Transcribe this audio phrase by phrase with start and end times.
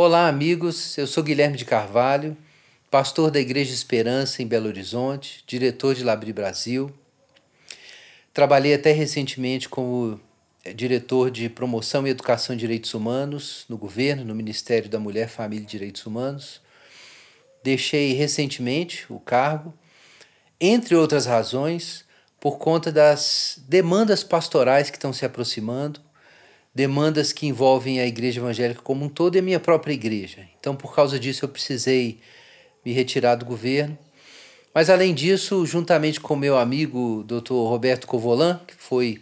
[0.00, 0.96] Olá, amigos.
[0.96, 2.36] Eu sou Guilherme de Carvalho,
[2.88, 6.92] pastor da Igreja Esperança em Belo Horizonte, diretor de Labri Brasil.
[8.32, 10.20] Trabalhei até recentemente como
[10.64, 15.28] eh, diretor de Promoção e Educação em Direitos Humanos no governo, no Ministério da Mulher,
[15.28, 16.60] Família e Direitos Humanos.
[17.64, 19.74] Deixei recentemente o cargo,
[20.60, 22.04] entre outras razões,
[22.38, 26.00] por conta das demandas pastorais que estão se aproximando
[26.78, 30.48] demandas que envolvem a igreja evangélica como um todo e a minha própria igreja.
[30.60, 32.20] Então, por causa disso, eu precisei
[32.84, 33.98] me retirar do governo.
[34.72, 37.50] Mas, além disso, juntamente com meu amigo Dr.
[37.50, 39.20] Roberto Covolan, que foi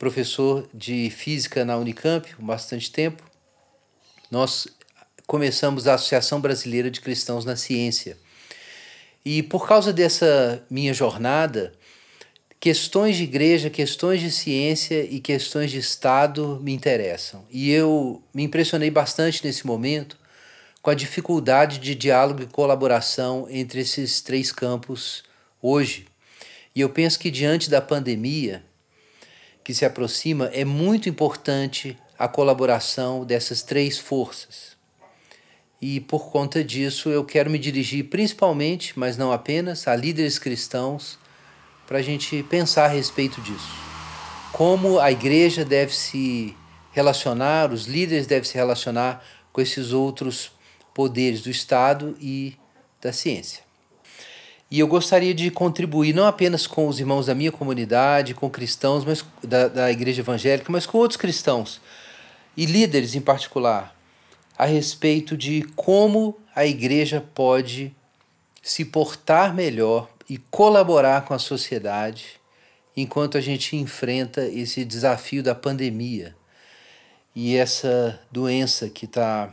[0.00, 3.22] professor de física na Unicamp há bastante tempo,
[4.28, 4.66] nós
[5.28, 8.18] começamos a Associação Brasileira de Cristãos na Ciência.
[9.24, 11.72] E por causa dessa minha jornada,
[12.60, 17.44] questões de igreja, questões de ciência e questões de Estado me interessam.
[17.50, 20.18] E eu me impressionei bastante nesse momento
[20.82, 25.24] com a dificuldade de diálogo e colaboração entre esses três campos
[25.60, 26.06] hoje.
[26.74, 28.62] E eu penso que diante da pandemia
[29.64, 34.76] que se aproxima, é muito importante a colaboração dessas três forças.
[35.80, 41.18] E por conta disso, eu quero me dirigir principalmente, mas não apenas, a líderes cristãos
[41.90, 43.74] para a gente pensar a respeito disso.
[44.52, 46.56] Como a igreja deve se
[46.92, 50.52] relacionar, os líderes devem se relacionar com esses outros
[50.94, 52.54] poderes do Estado e
[53.00, 53.64] da ciência.
[54.70, 59.04] E eu gostaria de contribuir não apenas com os irmãos da minha comunidade, com cristãos
[59.04, 61.80] mas, da, da igreja evangélica, mas com outros cristãos
[62.56, 63.96] e líderes em particular,
[64.56, 67.92] a respeito de como a igreja pode
[68.62, 72.40] se portar melhor e colaborar com a sociedade
[72.96, 76.36] enquanto a gente enfrenta esse desafio da pandemia
[77.34, 79.52] e essa doença que está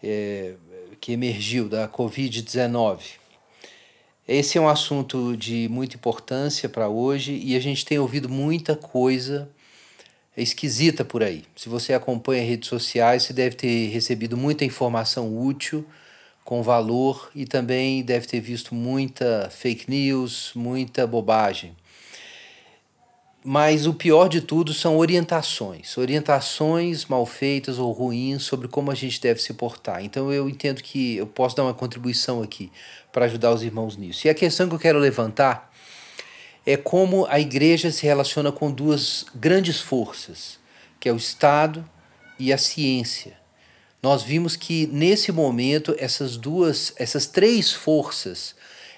[0.00, 0.54] é,
[1.00, 3.00] que emergiu da Covid-19.
[4.28, 8.76] Esse é um assunto de muita importância para hoje e a gente tem ouvido muita
[8.76, 9.50] coisa
[10.36, 11.42] esquisita por aí.
[11.56, 15.84] Se você acompanha redes sociais, você deve ter recebido muita informação útil
[16.44, 21.76] com valor e também deve ter visto muita fake news, muita bobagem.
[23.42, 28.94] Mas o pior de tudo são orientações, orientações mal feitas ou ruins sobre como a
[28.94, 30.04] gente deve se portar.
[30.04, 32.70] Então eu entendo que eu posso dar uma contribuição aqui
[33.10, 34.26] para ajudar os irmãos nisso.
[34.26, 35.72] E a questão que eu quero levantar
[36.66, 40.58] é como a igreja se relaciona com duas grandes forças,
[40.98, 41.88] que é o Estado
[42.38, 43.39] e a ciência
[44.02, 48.54] nós vimos que nesse momento essas duas, essas três forças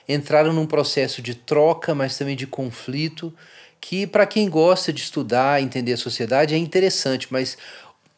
[0.09, 3.33] entraram num processo de troca, mas também de conflito,
[3.81, 7.59] que para quem gosta de estudar, entender a sociedade é interessante, mas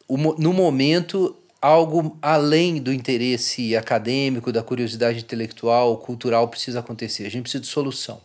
[0.07, 7.25] no momento algo além do interesse acadêmico, da curiosidade intelectual, cultural precisa acontecer.
[7.25, 8.21] A gente precisa de solução.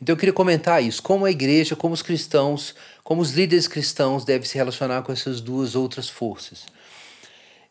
[0.00, 4.24] Então eu queria comentar isso, como a igreja, como os cristãos, como os líderes cristãos
[4.24, 6.66] devem se relacionar com essas duas outras forças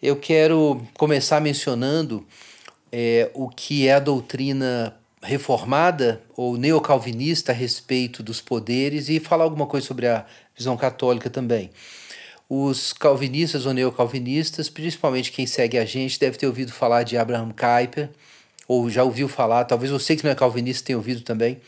[0.02, 2.26] eu quero começar mencionando
[2.92, 9.44] é, o que é a doutrina reformada ou neocalvinista a respeito dos poderes e falar
[9.44, 10.26] alguma coisa sobre a
[10.58, 11.70] visão católica também.
[12.50, 17.52] Os calvinistas ou neocalvinistas, principalmente quem segue a gente, deve ter ouvido falar de Abraham
[17.52, 18.10] Kuyper,
[18.68, 21.62] ou já ouviu falar, talvez você que não é calvinista tenha ouvido também,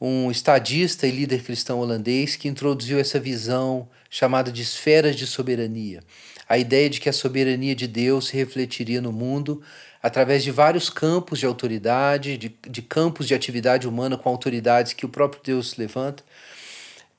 [0.00, 6.02] um estadista e líder cristão holandês que introduziu essa visão chamada de esferas de soberania
[6.48, 9.62] a ideia de que a soberania de Deus se refletiria no mundo
[10.02, 15.04] através de vários campos de autoridade, de, de campos de atividade humana com autoridades que
[15.04, 16.22] o próprio Deus levanta.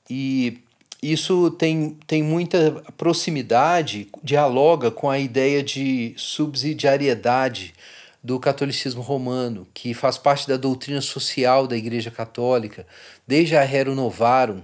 [0.08, 0.62] E
[1.02, 7.74] isso tem, tem muita proximidade, dialoga com a ideia de subsidiariedade
[8.22, 12.86] do catolicismo romano, que faz parte da doutrina social da Igreja Católica,
[13.26, 14.62] desde a Rerum Novarum,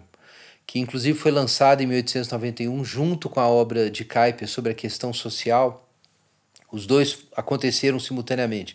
[0.67, 5.13] que inclusive foi lançada em 1891 junto com a obra de Kuyper sobre a questão
[5.13, 5.89] social.
[6.73, 8.75] Os dois aconteceram simultaneamente.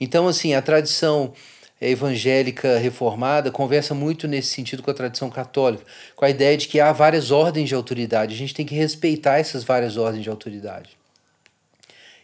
[0.00, 1.32] Então, assim, a tradição
[1.80, 5.84] evangélica reformada conversa muito nesse sentido com a tradição católica,
[6.14, 9.38] com a ideia de que há várias ordens de autoridade, a gente tem que respeitar
[9.38, 10.96] essas várias ordens de autoridade.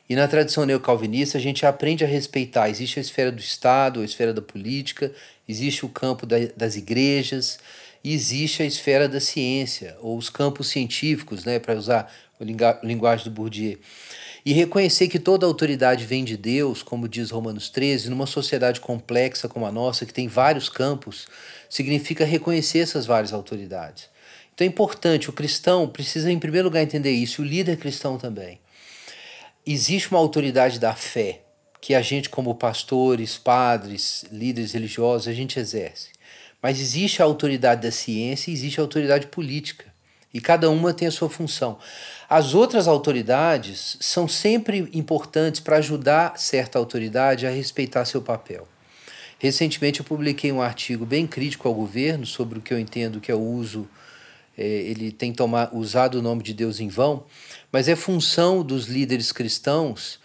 [0.08, 2.68] E na tradição neocalvinista a gente aprende a respeitar.
[2.68, 5.12] Existe a esfera do Estado, a esfera da política,
[5.48, 7.58] existe o campo da, das igrejas,
[8.04, 13.24] e existe a esfera da ciência, ou os campos científicos, né, para usar a linguagem
[13.24, 13.78] do Bourdieu.
[14.44, 19.48] E reconhecer que toda autoridade vem de Deus, como diz Romanos 13, numa sociedade complexa
[19.48, 21.28] como a nossa, que tem vários campos,
[21.68, 24.10] significa reconhecer essas várias autoridades.
[24.52, 28.60] Então é importante, o cristão precisa, em primeiro lugar, entender isso, o líder cristão também.
[29.64, 31.42] existe uma autoridade da fé
[31.80, 36.11] que a gente, como pastores, padres, líderes religiosos, a gente exerce.
[36.62, 39.92] Mas existe a autoridade da ciência e existe a autoridade política.
[40.32, 41.78] E cada uma tem a sua função.
[42.30, 48.66] As outras autoridades são sempre importantes para ajudar certa autoridade a respeitar seu papel.
[49.38, 53.30] Recentemente eu publiquei um artigo bem crítico ao governo sobre o que eu entendo que
[53.30, 53.88] é o uso,
[54.56, 57.24] é, ele tem tomar, usado o nome de Deus em vão,
[57.72, 60.20] mas é função dos líderes cristãos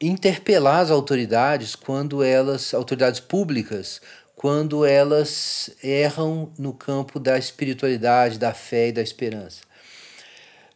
[0.00, 4.00] interpelar as autoridades quando elas, autoridades públicas,
[4.36, 9.62] quando elas erram no campo da espiritualidade, da fé e da esperança.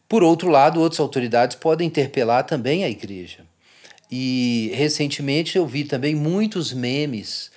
[0.09, 3.45] Por outro lado, outras autoridades podem interpelar também a igreja.
[4.11, 7.51] E recentemente eu vi também muitos memes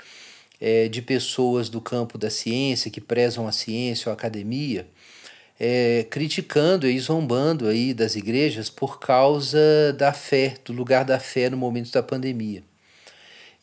[0.60, 4.86] é, de pessoas do campo da ciência, que prezam a ciência ou a academia,
[5.58, 11.48] é, criticando e zombando aí das igrejas por causa da fé, do lugar da fé
[11.48, 12.62] no momento da pandemia.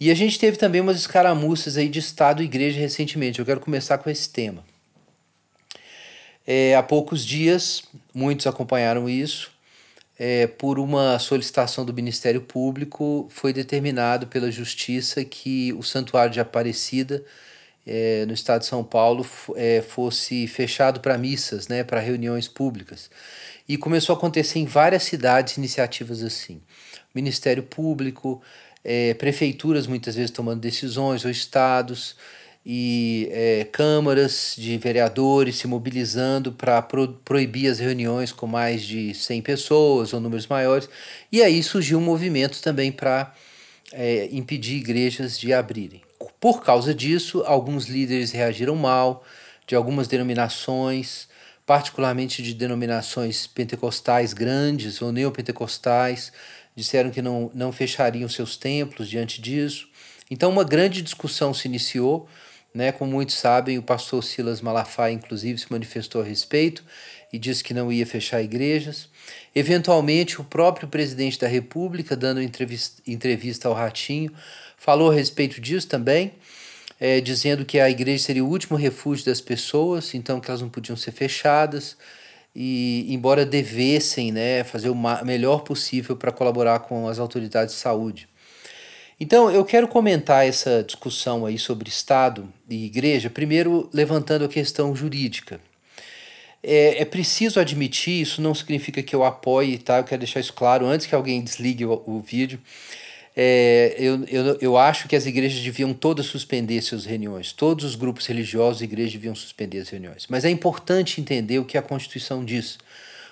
[0.01, 3.38] E a gente teve também umas escaramuças aí de Estado e igreja recentemente.
[3.38, 4.65] Eu quero começar com esse tema.
[6.45, 9.51] É, há poucos dias, muitos acompanharam isso,
[10.18, 16.39] é, por uma solicitação do Ministério Público, foi determinado pela Justiça que o Santuário de
[16.39, 17.24] Aparecida,
[17.86, 19.24] é, no estado de São Paulo,
[19.56, 23.07] é, fosse fechado para missas, né, para reuniões públicas.
[23.69, 26.59] E começou a acontecer em várias cidades iniciativas assim.
[27.13, 28.42] Ministério Público,
[28.83, 32.16] é, prefeituras muitas vezes tomando decisões, ou estados
[32.66, 39.13] e é, câmaras de vereadores se mobilizando para pro, proibir as reuniões com mais de
[39.13, 40.88] 100 pessoas ou números maiores.
[41.31, 43.33] E aí surgiu um movimento também para
[43.92, 46.01] é, impedir igrejas de abrirem.
[46.39, 49.24] Por causa disso, alguns líderes reagiram mal,
[49.66, 51.27] de algumas denominações,
[51.66, 56.31] particularmente de denominações pentecostais grandes ou neopentecostais,
[56.81, 59.88] disseram que não, não fechariam seus templos diante disso.
[60.30, 62.28] Então, uma grande discussão se iniciou
[62.74, 62.92] né?
[62.92, 66.83] Como muitos sabem, o pastor Silas Malafaia, inclusive, se manifestou a respeito
[67.31, 69.10] e disse que não ia fechar igrejas.
[69.54, 74.31] Eventualmente, o próprio presidente da República, dando entrevista, entrevista ao Ratinho,
[74.77, 76.34] falou a respeito disso também,
[77.00, 80.69] é, dizendo que a igreja seria o último refúgio das pessoas, então que elas não
[80.69, 81.98] podiam ser fechadas
[82.56, 88.27] e embora devessem né, fazer o melhor possível para colaborar com as autoridades de saúde.
[89.19, 94.95] Então, eu quero comentar essa discussão aí sobre Estado e Igreja, primeiro levantando a questão
[94.95, 95.62] jurídica.
[96.63, 99.98] É, é preciso admitir, isso não significa que eu apoie, tá?
[99.98, 102.59] Eu quero deixar isso claro antes que alguém desligue o, o vídeo.
[103.36, 107.54] É, eu, eu, eu acho que as igrejas deviam todas suspender suas reuniões.
[107.54, 110.28] Todos os grupos religiosos e igrejas deviam suspender as reuniões.
[110.30, 112.78] Mas é importante entender o que a Constituição diz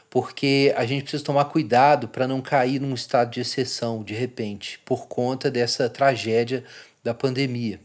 [0.10, 4.80] porque a gente precisa tomar cuidado para não cair num estado de exceção de repente,
[4.84, 6.63] por conta dessa tragédia
[7.04, 7.80] da pandemia.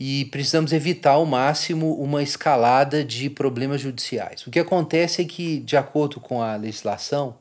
[0.00, 4.46] E precisamos evitar ao máximo uma escalada de problemas judiciais.
[4.46, 7.36] O que acontece é que, de acordo com a legislação,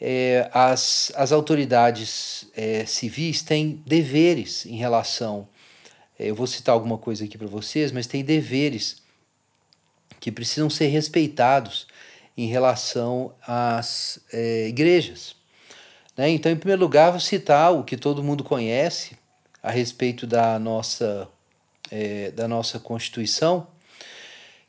[0.00, 5.46] é, as, as autoridades é, civis têm deveres em relação.
[6.18, 9.02] É, eu vou citar alguma coisa aqui para vocês, mas tem deveres
[10.18, 11.86] que precisam ser respeitados
[12.36, 15.36] em relação às é, igrejas.
[16.16, 16.30] Né?
[16.30, 19.16] Então, em primeiro lugar, vou citar o que todo mundo conhece
[19.62, 21.28] a respeito da nossa,
[21.90, 23.66] é, da nossa Constituição,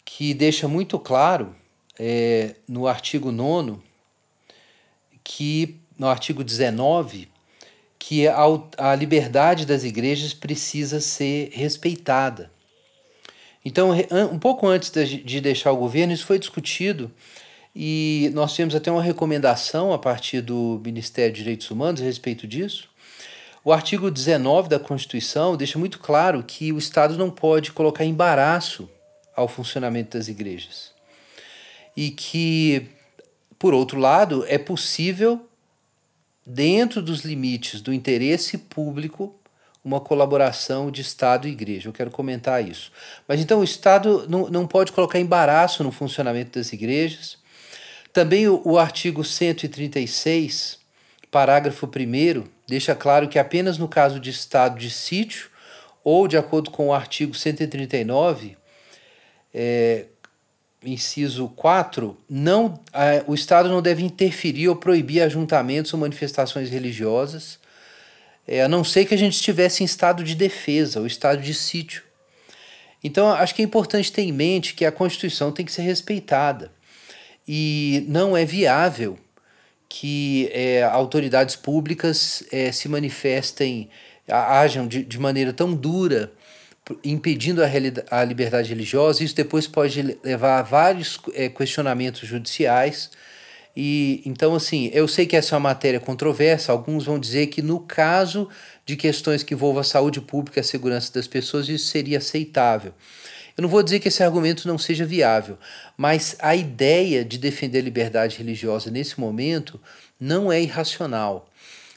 [0.04, 1.56] que deixa muito claro
[1.98, 3.91] é, no artigo 9
[5.24, 7.30] que no artigo 19
[8.00, 8.36] que a,
[8.78, 12.52] a liberdade das igrejas precisa ser respeitada.
[13.64, 13.92] Então,
[14.32, 17.12] um pouco antes de deixar o governo, isso foi discutido
[17.76, 22.48] e nós temos até uma recomendação a partir do Ministério de Direitos Humanos a respeito
[22.48, 22.90] disso.
[23.64, 28.90] O artigo 19 da Constituição deixa muito claro que o Estado não pode colocar embaraço
[29.36, 30.92] ao funcionamento das igrejas.
[31.96, 32.88] E que,
[33.62, 35.48] por outro lado, é possível,
[36.44, 39.36] dentro dos limites do interesse público,
[39.86, 41.88] uma colaboração de Estado e igreja.
[41.88, 42.92] Eu quero comentar isso.
[43.28, 47.38] Mas então o Estado não, não pode colocar embaraço no funcionamento das igrejas,
[48.12, 50.80] também o, o artigo 136,
[51.30, 55.52] parágrafo 1, deixa claro que apenas no caso de estado de sítio
[56.04, 58.58] ou de acordo com o artigo 139,
[59.54, 60.08] é,
[60.84, 67.60] inciso 4, não, a, o Estado não deve interferir ou proibir ajuntamentos ou manifestações religiosas,
[68.48, 71.54] é, a não ser que a gente estivesse em estado de defesa ou estado de
[71.54, 72.04] sítio.
[73.04, 76.72] Então, acho que é importante ter em mente que a Constituição tem que ser respeitada.
[77.48, 79.18] E não é viável
[79.90, 83.90] que é, autoridades públicas é, se manifestem,
[84.28, 86.32] ajam de, de maneira tão dura,
[87.04, 87.68] impedindo a,
[88.10, 89.24] a liberdade religiosa.
[89.24, 93.12] Isso depois pode levar a vários é, questionamentos judiciais.
[93.76, 96.72] E então, assim, eu sei que essa é uma matéria controversa.
[96.72, 98.50] Alguns vão dizer que no caso
[98.86, 102.94] de questões que envolvam a saúde pública e a segurança das pessoas, isso seria aceitável.
[103.58, 105.58] Eu não vou dizer que esse argumento não seja viável,
[105.98, 109.80] mas a ideia de defender a liberdade religiosa nesse momento
[110.20, 111.51] não é irracional.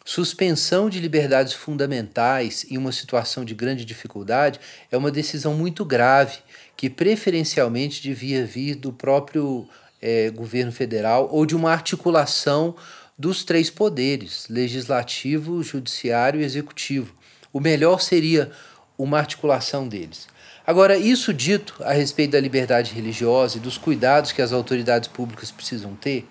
[0.06, 4.60] Suspensão de liberdades fundamentais em uma situação de grande dificuldade
[4.92, 6.40] é uma decisão muito grave,
[6.76, 9.66] que preferencialmente devia vir do próprio
[10.02, 12.76] é, governo federal ou de uma articulação
[13.18, 17.14] dos três poderes: legislativo, judiciário e executivo.
[17.50, 18.52] O melhor seria
[18.98, 20.28] uma articulação deles.
[20.66, 25.50] Agora, isso dito a respeito da liberdade religiosa e dos cuidados que as autoridades públicas
[25.50, 26.28] precisam ter,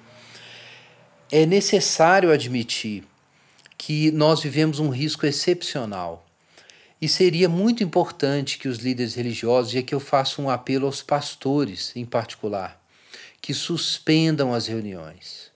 [1.32, 3.04] é necessário admitir
[3.86, 6.26] que nós vivemos um risco excepcional.
[7.02, 11.04] E seria muito importante que os líderes religiosos, e aqui eu faço um apelo aos
[11.04, 12.82] pastores em particular,
[13.42, 15.52] que suspendam as reuniões.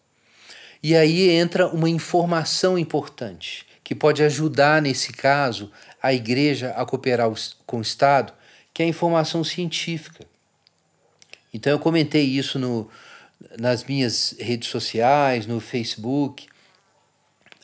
[0.84, 5.72] E aí entra uma informação importante, que pode ajudar, nesse caso,
[6.04, 7.32] a igreja a cooperar
[7.66, 8.34] com o Estado
[8.74, 10.26] que é a informação científica.
[11.54, 12.90] Então eu comentei isso no,
[13.58, 16.46] nas minhas redes sociais, no Facebook,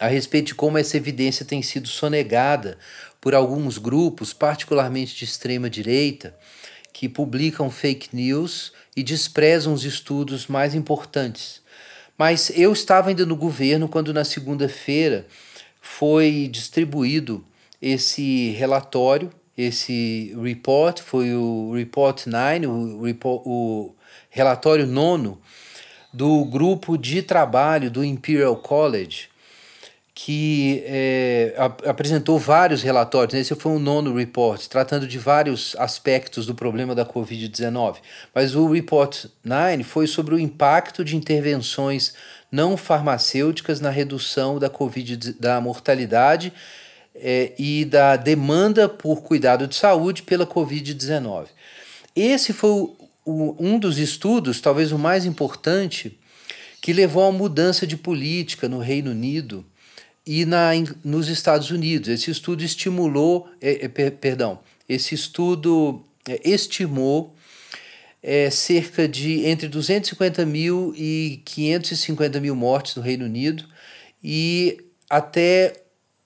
[0.03, 2.77] a respeito de como essa evidência tem sido sonegada
[3.21, 6.35] por alguns grupos, particularmente de extrema direita,
[6.91, 11.61] que publicam fake news e desprezam os estudos mais importantes.
[12.17, 15.25] Mas eu estava ainda no governo quando na segunda-feira
[15.81, 17.43] foi distribuído
[17.81, 23.95] esse relatório esse report, foi o Report 9, o, o
[24.29, 25.39] relatório nono
[26.11, 29.29] do grupo de trabalho do Imperial College,
[30.15, 31.55] que é,
[31.85, 33.33] apresentou vários relatórios.
[33.33, 37.95] Esse foi o nono report, tratando de vários aspectos do problema da Covid-19.
[38.33, 42.13] Mas o Report 9 foi sobre o impacto de intervenções
[42.51, 46.53] não farmacêuticas na redução da COVID, da mortalidade
[47.15, 51.47] é, e da demanda por cuidado de saúde pela Covid-19.
[52.15, 56.19] Esse foi o, o, um dos estudos, talvez o mais importante,
[56.79, 59.65] que levou uma mudança de política no Reino Unido
[60.25, 60.71] e na,
[61.03, 62.09] nos Estados Unidos.
[62.09, 67.35] Esse estudo estimulou, é, é, per, perdão, esse estudo é, estimou
[68.21, 73.65] é, cerca de entre 250 mil e 550 mil mortes no Reino Unido
[74.23, 74.77] e
[75.09, 75.73] até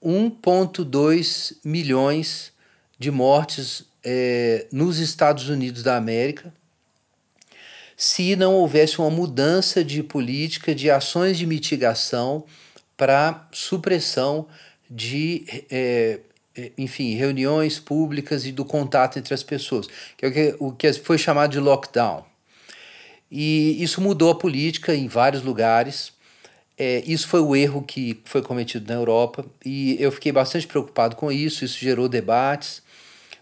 [0.04, 2.51] 1,2 milhões
[3.00, 6.54] de mortes é, nos Estados Unidos da América
[7.98, 12.46] se não houvesse uma mudança de política, de ações de mitigação
[12.98, 14.48] para supressão
[14.89, 16.20] de, é,
[16.77, 19.88] enfim, reuniões públicas e do contato entre as pessoas,
[20.18, 22.25] que é o que, o que foi chamado de lockdown.
[23.32, 26.12] E isso mudou a política em vários lugares.
[26.77, 31.16] É, isso foi o erro que foi cometido na Europa e eu fiquei bastante preocupado
[31.16, 31.66] com isso.
[31.66, 32.82] Isso gerou debates,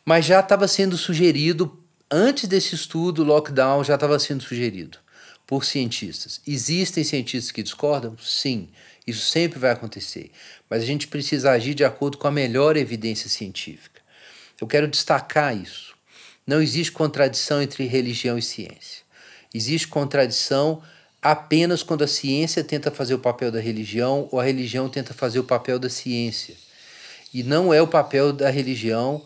[0.03, 4.97] mas já estava sendo sugerido, antes desse estudo, lockdown já estava sendo sugerido
[5.45, 6.41] por cientistas.
[6.47, 8.17] Existem cientistas que discordam?
[8.17, 8.69] Sim,
[9.05, 10.31] isso sempre vai acontecer,
[10.69, 14.01] mas a gente precisa agir de acordo com a melhor evidência científica.
[14.59, 15.93] Eu quero destacar isso.
[16.47, 19.03] Não existe contradição entre religião e ciência.
[19.53, 20.81] Existe contradição
[21.21, 25.39] apenas quando a ciência tenta fazer o papel da religião ou a religião tenta fazer
[25.39, 26.55] o papel da ciência.
[27.33, 29.23] E não é o papel da religião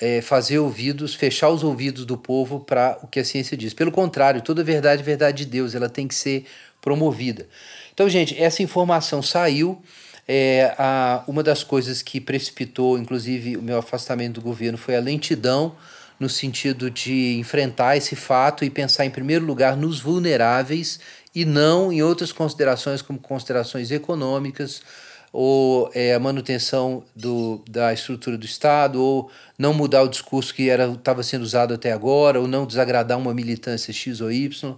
[0.00, 3.74] é, fazer ouvidos, fechar os ouvidos do povo para o que a ciência diz.
[3.74, 6.46] Pelo contrário, toda verdade é verdade de Deus, ela tem que ser
[6.80, 7.46] promovida.
[7.92, 9.82] Então, gente, essa informação saiu.
[10.26, 15.00] É, a, uma das coisas que precipitou, inclusive, o meu afastamento do governo foi a
[15.00, 15.74] lentidão
[16.20, 21.00] no sentido de enfrentar esse fato e pensar, em primeiro lugar, nos vulneráveis
[21.34, 24.82] e não em outras considerações, como considerações econômicas
[25.32, 30.64] ou é, a manutenção do, da estrutura do Estado, ou não mudar o discurso que
[30.64, 34.76] estava sendo usado até agora, ou não desagradar uma militância X ou Y.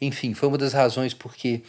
[0.00, 1.62] Enfim, foi uma das razões porque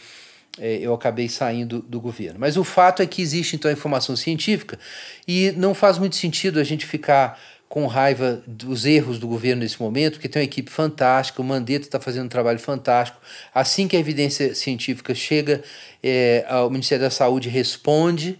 [0.58, 2.38] é, eu acabei saindo do governo.
[2.38, 4.78] Mas o fato é que existe então a informação científica
[5.26, 7.38] e não faz muito sentido a gente ficar
[7.68, 11.86] com raiva dos erros do governo nesse momento, porque tem uma equipe fantástica, o Mandetta
[11.86, 13.20] está fazendo um trabalho fantástico.
[13.52, 15.62] Assim que a evidência científica chega,
[16.02, 18.38] é, o Ministério da Saúde responde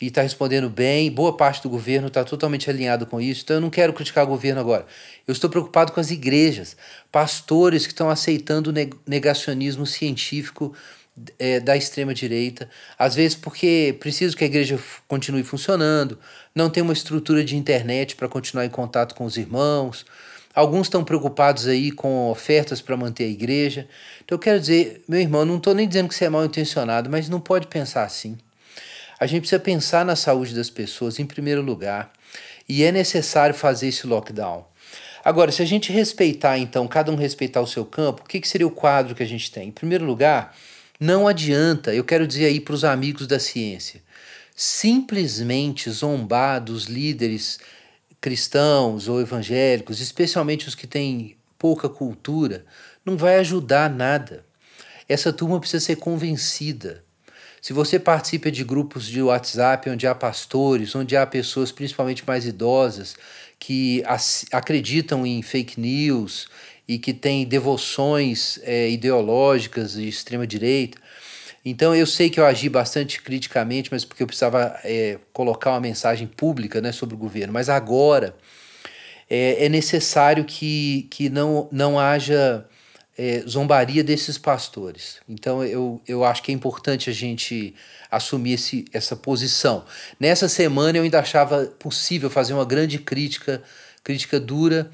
[0.00, 1.10] e está respondendo bem.
[1.10, 3.42] Boa parte do governo está totalmente alinhado com isso.
[3.44, 4.86] Então eu não quero criticar o governo agora.
[5.26, 6.76] Eu estou preocupado com as igrejas,
[7.10, 8.74] pastores que estão aceitando o
[9.06, 10.74] negacionismo científico
[11.38, 12.68] é, da extrema-direita,
[12.98, 16.18] às vezes porque preciso que a igreja continue funcionando,
[16.54, 20.04] não tem uma estrutura de internet para continuar em contato com os irmãos,
[20.54, 23.88] alguns estão preocupados aí com ofertas para manter a igreja.
[24.24, 27.08] Então eu quero dizer, meu irmão, não estou nem dizendo que você é mal intencionado,
[27.08, 28.36] mas não pode pensar assim.
[29.18, 32.12] A gente precisa pensar na saúde das pessoas em primeiro lugar
[32.68, 34.66] e é necessário fazer esse lockdown.
[35.24, 38.46] Agora, se a gente respeitar, então, cada um respeitar o seu campo, o que, que
[38.46, 39.68] seria o quadro que a gente tem?
[39.68, 40.54] Em primeiro lugar,
[40.98, 44.02] não adianta, eu quero dizer aí para os amigos da ciência,
[44.54, 47.58] simplesmente zombar dos líderes
[48.20, 52.64] cristãos ou evangélicos, especialmente os que têm pouca cultura,
[53.04, 54.44] não vai ajudar nada.
[55.08, 57.04] Essa turma precisa ser convencida.
[57.60, 62.46] Se você participa de grupos de WhatsApp onde há pastores, onde há pessoas principalmente mais
[62.46, 63.16] idosas
[63.58, 64.02] que
[64.52, 66.48] acreditam em fake news
[66.88, 70.98] e que têm devoções é, ideológicas de extrema direita,
[71.68, 75.80] então eu sei que eu agi bastante criticamente, mas porque eu precisava é, colocar uma
[75.80, 77.52] mensagem pública né, sobre o governo.
[77.52, 78.36] Mas agora
[79.28, 82.64] é, é necessário que, que não, não haja
[83.18, 85.18] é, zombaria desses pastores.
[85.28, 87.74] Então eu, eu acho que é importante a gente
[88.08, 89.84] assumir esse, essa posição.
[90.20, 93.60] Nessa semana eu ainda achava possível fazer uma grande crítica,
[94.04, 94.88] crítica dura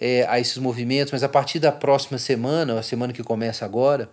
[0.00, 4.10] é, a esses movimentos, mas a partir da próxima semana, a semana que começa agora,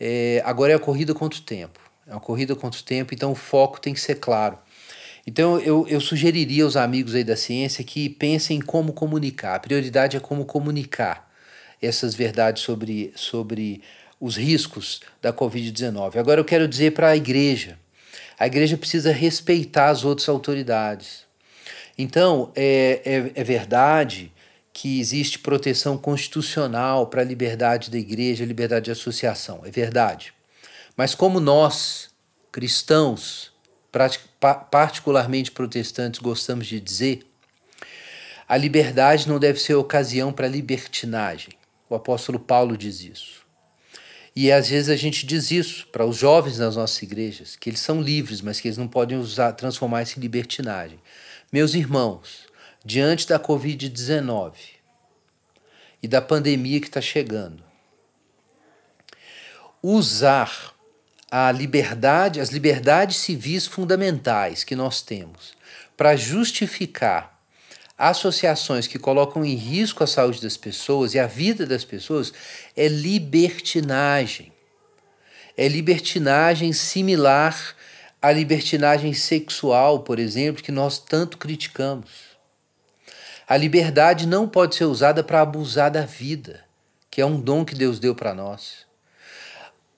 [0.00, 1.80] é, agora é a corrida contra o tempo.
[2.06, 4.58] É uma corrida contra o tempo, então o foco tem que ser claro.
[5.26, 9.56] Então eu, eu sugeriria aos amigos aí da ciência que pensem em como comunicar.
[9.56, 11.28] A prioridade é como comunicar
[11.82, 13.82] essas verdades sobre, sobre
[14.20, 16.16] os riscos da Covid-19.
[16.16, 17.76] Agora eu quero dizer para a igreja:
[18.38, 21.26] a igreja precisa respeitar as outras autoridades.
[21.98, 24.30] Então, é, é, é verdade
[24.78, 29.62] que existe proteção constitucional para a liberdade da igreja, liberdade de associação.
[29.64, 30.34] É verdade.
[30.94, 32.10] Mas como nós,
[32.52, 33.54] cristãos,
[34.70, 37.26] particularmente protestantes, gostamos de dizer,
[38.46, 41.54] a liberdade não deve ser ocasião para libertinagem.
[41.88, 43.46] O apóstolo Paulo diz isso.
[44.36, 47.80] E às vezes a gente diz isso para os jovens nas nossas igrejas, que eles
[47.80, 51.00] são livres, mas que eles não podem usar, transformar isso em libertinagem.
[51.50, 52.45] Meus irmãos,
[52.86, 54.52] diante da Covid-19
[56.00, 57.64] e da pandemia que está chegando,
[59.82, 60.72] usar
[61.28, 65.52] a liberdade, as liberdades civis fundamentais que nós temos
[65.96, 67.42] para justificar
[67.98, 72.32] associações que colocam em risco a saúde das pessoas e a vida das pessoas
[72.76, 74.52] é libertinagem.
[75.56, 77.74] É libertinagem similar
[78.22, 82.25] à libertinagem sexual, por exemplo, que nós tanto criticamos.
[83.48, 86.64] A liberdade não pode ser usada para abusar da vida,
[87.08, 88.84] que é um dom que Deus deu para nós.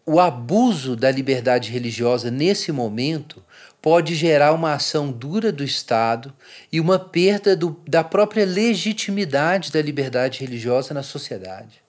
[0.04, 3.42] O abuso da liberdade religiosa nesse momento
[3.80, 6.32] pode gerar uma ação dura do Estado
[6.70, 11.87] e uma perda do, da própria legitimidade da liberdade religiosa na sociedade.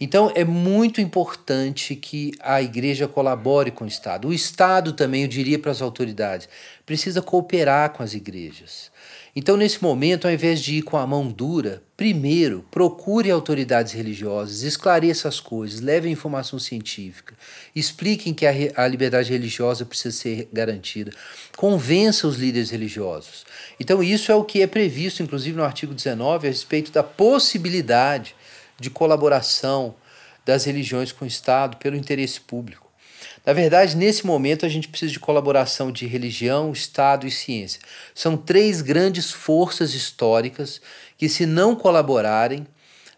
[0.00, 4.28] Então é muito importante que a igreja colabore com o Estado.
[4.28, 6.48] O Estado também, eu diria para as autoridades,
[6.86, 8.90] precisa cooperar com as igrejas.
[9.34, 14.62] Então, nesse momento, ao invés de ir com a mão dura, primeiro procure autoridades religiosas,
[14.62, 17.34] esclareça as coisas, leve a informação científica,
[17.76, 21.12] expliquem que a, a liberdade religiosa precisa ser garantida,
[21.56, 23.44] convença os líderes religiosos.
[23.78, 28.34] Então, isso é o que é previsto, inclusive, no artigo 19, a respeito da possibilidade
[28.80, 29.94] de colaboração
[30.44, 32.90] das religiões com o Estado pelo interesse público.
[33.44, 37.80] Na verdade, nesse momento, a gente precisa de colaboração de religião, Estado e ciência.
[38.14, 40.80] São três grandes forças históricas
[41.16, 42.66] que, se não colaborarem,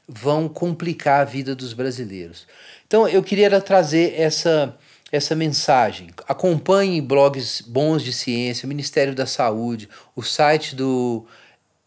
[0.07, 2.47] vão complicar a vida dos brasileiros.
[2.87, 4.77] Então, eu queria trazer essa,
[5.11, 6.11] essa mensagem.
[6.29, 11.27] Acompanhe blogs bons de ciência, o Ministério da Saúde, o site do,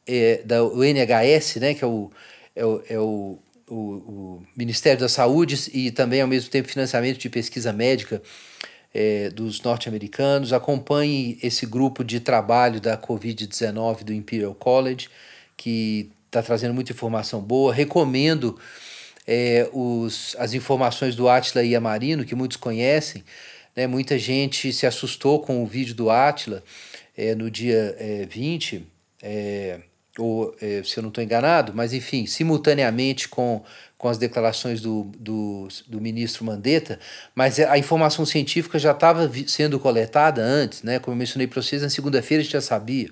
[0.07, 2.11] é, da, o NHS, né, que é o,
[2.55, 7.17] é o, é o o, o, Ministério da Saúde e também, ao mesmo tempo, financiamento
[7.17, 8.21] de pesquisa médica
[8.93, 10.53] é, dos norte-americanos.
[10.53, 15.09] Acompanhe esse grupo de trabalho da Covid-19 do Imperial College,
[15.57, 17.73] que está trazendo muita informação boa.
[17.73, 18.57] Recomendo
[19.27, 23.23] é, os, as informações do Atila Iamarino, que muitos conhecem.
[23.75, 23.87] Né?
[23.87, 26.63] Muita gente se assustou com o vídeo do Atila
[27.17, 28.85] é, no dia é, 20.
[29.21, 29.79] É,
[30.17, 33.63] ou é, se eu não estou enganado, mas enfim, simultaneamente com,
[33.97, 36.99] com as declarações do, do, do ministro Mandetta,
[37.33, 40.99] mas a informação científica já estava sendo coletada antes, né?
[40.99, 43.09] como eu mencionei para vocês, na segunda-feira a gente já sabia.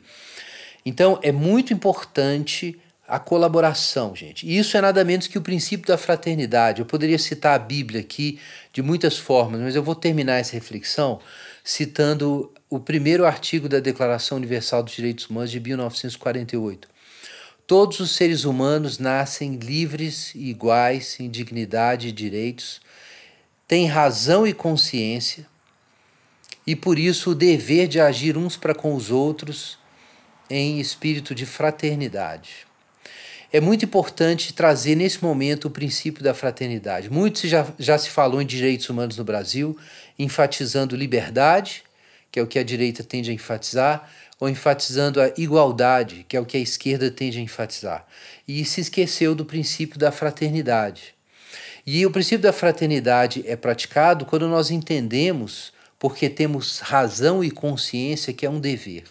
[0.85, 4.47] Então é muito importante a colaboração, gente.
[4.47, 6.79] E isso é nada menos que o princípio da fraternidade.
[6.79, 8.39] Eu poderia citar a Bíblia aqui
[8.71, 11.19] de muitas formas, mas eu vou terminar essa reflexão
[11.63, 16.92] citando o primeiro artigo da Declaração Universal dos Direitos Humanos de 1948.
[17.65, 22.81] Todos os seres humanos nascem livres e iguais em dignidade e direitos,
[23.67, 25.47] têm razão e consciência,
[26.67, 29.77] e por isso o dever de agir uns para com os outros
[30.49, 32.67] em espírito de fraternidade.
[33.51, 37.09] É muito importante trazer nesse momento o princípio da fraternidade.
[37.09, 39.77] Muito já, já se falou em direitos humanos no Brasil,
[40.17, 41.83] enfatizando liberdade,
[42.31, 44.09] que é o que a direita tende a enfatizar,
[44.43, 48.05] ou enfatizando a igualdade, que é o que a esquerda tende a enfatizar.
[48.45, 51.15] E se esqueceu do princípio da fraternidade.
[51.87, 58.33] E o princípio da fraternidade é praticado quando nós entendemos, porque temos razão e consciência,
[58.33, 59.05] que é um dever.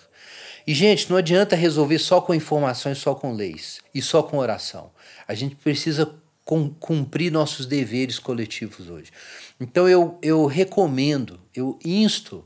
[0.67, 4.91] E, gente, não adianta resolver só com informações, só com leis e só com oração.
[5.27, 6.15] A gente precisa
[6.79, 9.11] cumprir nossos deveres coletivos hoje.
[9.59, 12.45] Então, eu, eu recomendo, eu insto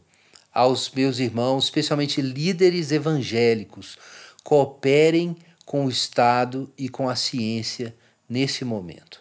[0.56, 3.98] aos meus irmãos, especialmente líderes evangélicos,
[4.42, 7.94] cooperem com o Estado e com a ciência
[8.26, 9.20] nesse momento.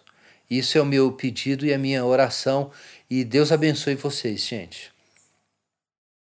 [0.49, 2.71] Isso é o meu pedido e a minha oração.
[3.09, 4.94] E Deus abençoe vocês, gente.